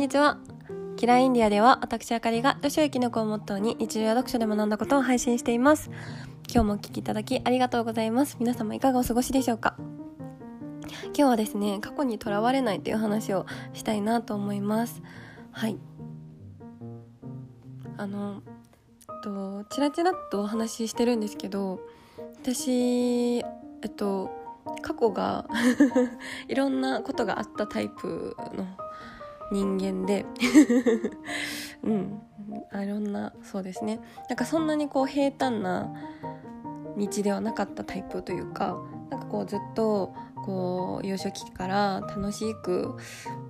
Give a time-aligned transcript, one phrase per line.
[0.00, 0.38] にちは。
[0.96, 5.90] キラインディアでは私あかりが女子やきのこをモットーに日常や読書で学んだことを配信しています。
[6.50, 8.38] 今日もお聞きいただきありがとうございます。
[8.40, 9.76] 皆様いかがお過ごしでしょうか？
[11.14, 13.44] 今日はですね、過去にとらわれないという話を
[13.74, 15.02] したいなと思います。
[15.52, 15.78] はい。
[17.98, 21.78] あの、えっと、ちらちらっとお話ししてるんですけど、
[22.42, 23.42] 私、え
[23.86, 24.30] っと、
[24.80, 25.46] 過去が
[26.48, 28.66] いろんなことがあったタイプの
[29.50, 30.26] 人間で。
[31.82, 32.22] うん。
[32.82, 34.00] いろんなそうですね。
[34.28, 35.92] なんかそんなにこう平坦な
[36.96, 38.78] 道ではなかったタイプというか
[39.10, 40.12] なんかこうずっと
[40.44, 42.96] こう幼少期から楽しく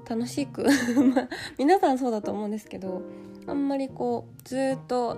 [0.09, 0.65] 楽しく
[1.15, 3.03] まあ皆さんそうだと思うんですけど
[3.47, 5.17] あんまりこうずっと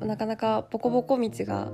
[0.00, 1.70] なかなかボコボコ道が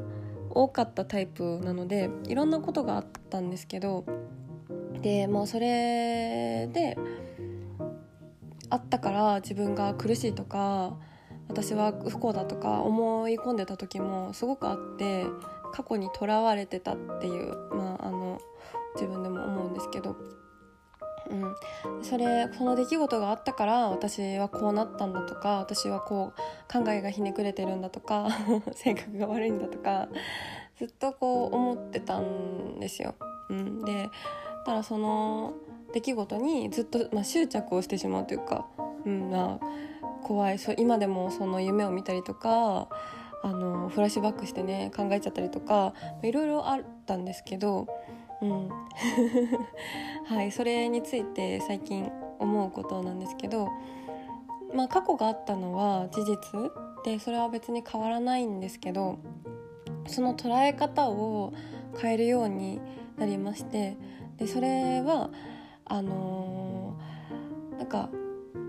[0.51, 4.05] 多かったタイプなのでいろんなことがあったんですけど
[5.01, 6.99] でもうそれで
[8.73, 10.97] あったから自分が苦しいとか
[11.49, 15.27] 私は不幸だとか思い込んでた時もすごくあって
[15.75, 18.41] 過去にとらわれてたっていう、まあ、あの
[18.95, 20.17] 自分でも思うんですけど、
[21.31, 21.55] うん、
[22.03, 28.29] それその出来事があったから私はこうなったんだとか私はこう考えがひねくれてるんだとか
[28.73, 30.09] 性格が悪いんだとか
[30.79, 33.17] ずっとこう思ってたんですよ。
[33.51, 34.09] うん、で
[34.65, 35.53] ただその
[35.93, 38.67] 出来事にずっと、まあ、執着をしてしまうというか、
[39.05, 39.67] うんまあ、
[40.23, 40.59] 怖い。
[40.59, 42.89] そ今でもその夢を見たりとか
[43.43, 47.87] あのフラッシュバックしてね考えちゃったりとかいろいろあったんですけど、
[48.41, 48.69] うん。
[50.27, 53.69] はい、それについて最近思うことなんですけど、
[54.75, 56.73] まあ、過去があったのは事実。
[57.05, 59.19] でそれは別に変わらないんですけど
[60.07, 61.53] その捉え方を
[62.01, 62.81] 変えるように
[63.19, 63.97] なりまして
[64.37, 65.31] でそれは
[65.93, 68.09] あのー、なんか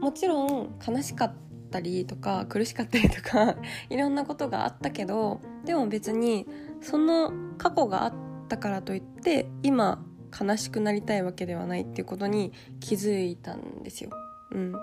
[0.01, 1.35] もちろん悲しかっ
[1.71, 3.55] たりとか苦しかったりとか
[3.89, 6.45] いろんなことがあったけどでも別に
[6.81, 8.13] その過去があっ
[8.49, 10.03] たからといって今
[10.37, 12.51] 悲しくなりたいわけではないっていうことに
[12.81, 14.09] 気づいたんですよ。
[14.51, 14.81] うん、なん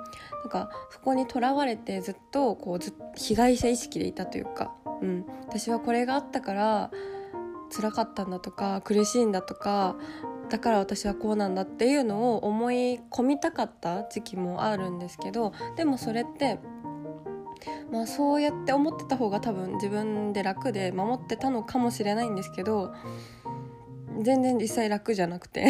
[0.48, 6.90] かそこにとらわれてずっとこうず被害者意識でいたというか、うん、私はこれがあったから
[7.70, 9.96] 辛かったんだとか苦しいんだとか
[10.50, 16.58] だから私はこうなんだっていうのを思い込みたかった時期もあるんですけどでもそれって
[17.92, 22.92] まあそうやって思ってた方が多分自分で楽で守ってたのかもしれないんですけど
[24.22, 25.66] 全然実際楽じゃなくて。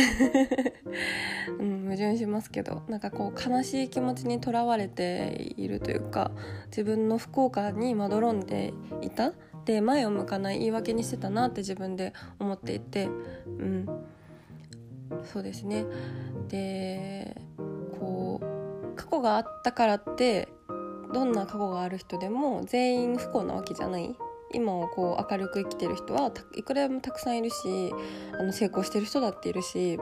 [1.61, 2.83] うん、矛盾しますけど。
[2.89, 6.33] なんかこう悲しい気持ちにとらわれているというか
[6.67, 9.33] 自分の不幸感にまどろんでいた。
[9.67, 13.09] で前を向かない言い訳にしてたなって自分で思っていて。
[13.47, 13.87] うん。
[15.25, 15.85] そうですね。
[16.49, 17.37] で
[17.99, 20.49] こう過去があったからって
[21.13, 24.17] どんな過去がある人でも全員不幸なわけじゃない。
[24.53, 27.93] 今をこう明るく生きてる人はいくらでもたくさんいるし
[28.37, 29.99] あの成功してる人だっているし、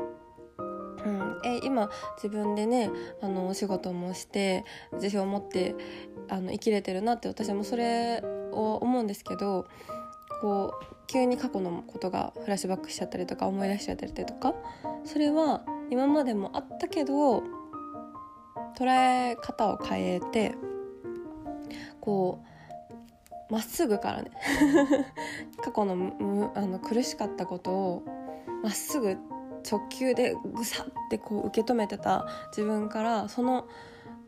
[1.05, 2.91] うん、え今自分でね
[3.21, 4.65] あのお仕事もして
[4.95, 5.75] 自信を持って
[6.31, 9.67] あの生きれてるなって私もそれを思うんですけど
[10.41, 14.55] こう急に過去のことがフラッシュバックしちゃったりとか思い出しちゃったりとか
[15.05, 17.43] それは今までもあったけど
[18.79, 20.55] 捉え方を変えて
[22.01, 22.45] こ
[23.51, 24.31] うまっすぐからね
[25.63, 28.03] 過去のあの苦しかったことを
[28.63, 29.17] まっすぐ
[29.69, 32.27] 直球でぐさってこう受け止めてた
[32.57, 33.67] 自分からその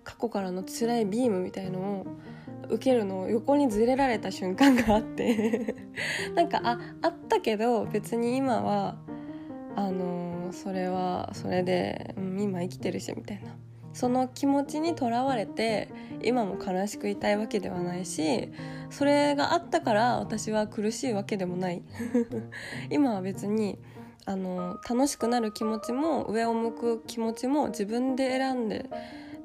[0.04, 2.06] 過去からの辛いビームみたいのを
[2.70, 5.74] 受けるのを横にずれられた瞬間があって。
[6.34, 8.96] なんかああったけど別に今は
[9.76, 13.56] あの、それはそれで、うん、今生きてるしみたいな。
[13.92, 15.88] その気持ちにとらわれて
[16.22, 18.48] 今も悲しくいたいわけではないし
[18.88, 21.82] それがあったから私は苦しいわけでもない。
[22.90, 23.78] 今は別に
[24.26, 28.86] あの楽しくなる気持ちも上を向く気持ちも自分で選んで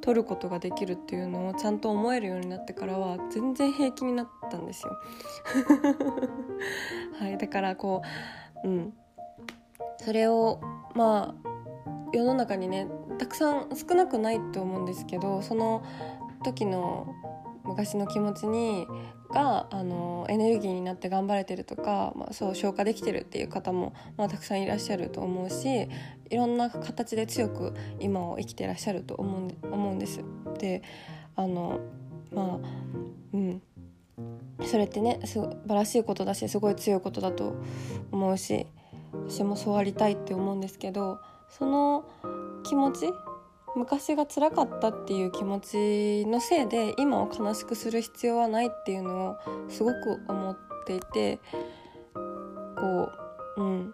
[0.02, 4.98] 取ることができるっていうのをちゃんと思えるようになってからは全然平気になったんですよ。
[7.20, 8.02] はい、だからこ
[8.64, 8.94] う、うん、
[9.98, 10.60] それを
[10.94, 11.50] まあ
[12.14, 12.88] 世の中にね
[13.18, 15.84] たくさん少なくないと思うんですけどその
[16.44, 17.14] 時の
[17.64, 18.88] 昔の気持ちに
[19.32, 25.90] があのエネルギーになって頑張れてるとか、まあ、そう消化できてるっていう方も、まあ、たくさんいらっしゃると思うし
[26.30, 30.22] いろんな形で強く今を生きてらっしゃると思うんで思うんです。
[30.60, 30.84] で
[31.36, 31.80] あの
[32.32, 32.68] まあ
[33.34, 33.62] うん
[34.64, 37.56] それってね素晴らしいことだしすごい強いことだと
[38.12, 38.68] 思うし
[39.28, 41.20] 私もそうありたいって思うんですけど
[41.50, 42.06] その
[42.64, 43.10] 気持ち
[43.76, 50.58] 昔が辛かったっていう気持ちのせいで今を悲しくする必要はないっていうのをすごく思っ
[50.88, 51.40] ていて
[52.78, 53.10] こ
[53.58, 53.94] う、うん、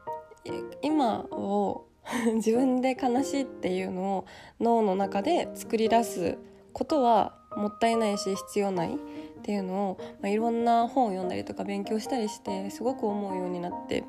[0.82, 1.88] 今を
[2.36, 4.26] 自分で悲しいっていうのを
[4.60, 6.38] 脳の中で作り出す
[6.74, 8.98] ことはもったいないし必要ないっ
[9.44, 14.04] ていうのを、まあ、いろんな本を読んだりとか勉強したりしてすごく思うようになって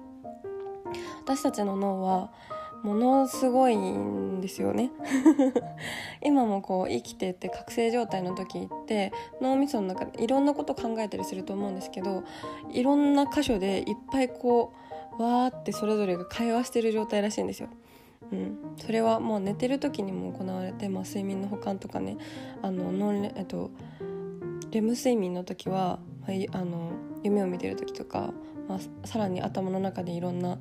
[1.22, 2.30] 私たちの脳は
[2.82, 4.90] ものすごいんですよね。
[6.22, 12.24] 今もこう生きてて覚醒状態の時って脳みその中でいろんなこと考えたりすると思うんですけど
[12.70, 14.72] いろんな箇所でいっぱいこ
[15.18, 17.68] うわーってそれぞれが会話してる状態らしいんですよ。
[18.32, 22.16] うん、それはもう寝てる時にも行われて、まあ、睡眠の補完とかね。
[22.62, 23.70] あのノンレ,、えっと、
[24.70, 26.92] レム睡眠の時は、あの
[27.22, 28.32] 夢を見てる時とか、
[28.68, 30.58] まあ、さらに頭の中でいろんな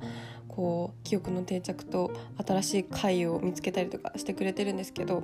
[0.48, 2.12] こう記憶の定着と
[2.44, 5.22] 新しい回を見つけたりとかしてくれてるんですけど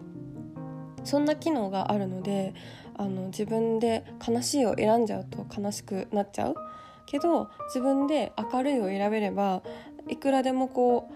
[1.04, 2.54] そんな機能があるので
[2.96, 6.54] あの自分で悲しいを選んじゃうと悲しくなっちゃう
[7.06, 9.62] けど自分で明るいを選べれば
[10.08, 11.10] いくらでもこ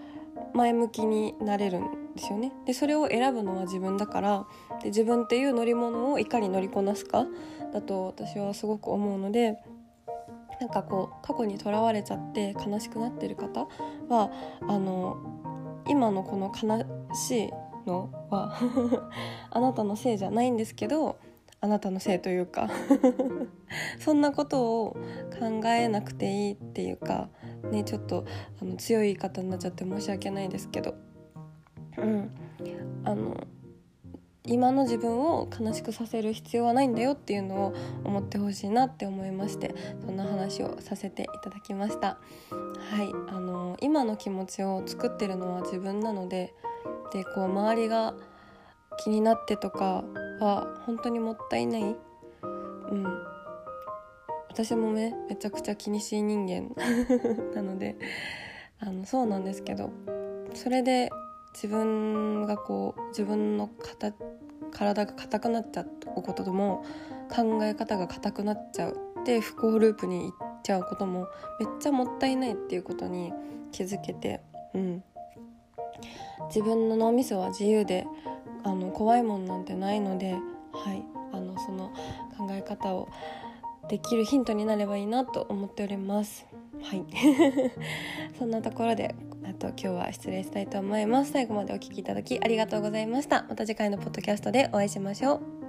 [0.53, 2.51] う前向きになれるんですよね。
[2.65, 4.45] でそれを選ぶのは自分だから
[4.81, 7.25] で自分っていう乗り物をいかに乗りこなすか
[7.73, 9.57] だと私はすごく思うので。
[10.59, 13.67] なんかこう過去にとらわれちゃって悲しくなってる方
[14.07, 14.31] は
[14.61, 15.17] あの
[15.89, 17.51] 今のこの悲しい
[17.85, 18.55] のは
[19.51, 21.17] あなたのせいじゃないんですけど
[21.59, 22.69] あなたのせいというか
[23.99, 24.97] そんなことを
[25.39, 27.29] 考えなくていいっていうか
[27.71, 28.25] ねちょっと
[28.61, 30.95] あの強い言い方になっちゃって申し訳ないですけど
[31.97, 32.31] うん。
[33.05, 33.47] あの
[34.45, 37.73] 今の自分を悲しくさせる必要はないんだよっていうのを
[38.03, 39.73] 思ってほしいなって思いまして
[40.05, 42.17] そんな話をさせていただきました。
[42.89, 43.09] はい。
[43.29, 46.53] あの今の気持ちを作ってるのは自分なので
[47.13, 48.13] でこう周りが
[49.03, 50.03] 気になってとか
[50.39, 51.81] は本当にもったいない。
[51.81, 51.85] う
[52.95, 53.33] ん。
[54.53, 56.75] 私もねめちゃくちゃ気にしい人間
[57.55, 57.97] なので
[58.79, 59.89] あのそうなんですけど
[60.53, 61.09] それで
[61.53, 63.69] 自分がこう自分の
[64.71, 66.83] 体が硬くなっちゃうことも
[67.33, 71.27] 考え方が硬くなっちゃうで不幸ループに行っちゃうことも
[71.59, 73.31] めっちゃもったいないっていうことに
[73.71, 74.41] 気づけて、
[74.73, 75.03] うん、
[76.47, 78.05] 自分の脳みそは自由で
[78.63, 80.39] あの怖いもんなんてないので、は
[80.93, 81.03] い、
[81.33, 81.89] あのその
[82.37, 83.09] 考え方を
[83.89, 86.45] できるヒントになればいいなと思っております。
[86.81, 87.03] はい。
[88.39, 89.13] そんなところで
[89.45, 91.31] あと今日は失礼したいと思います。
[91.31, 93.45] 最後までお聴きいただきありがとうございました。
[93.49, 95.62] また次回のポッドキャストでお会いしましょう。